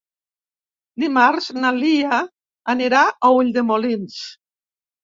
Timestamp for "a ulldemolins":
3.11-4.23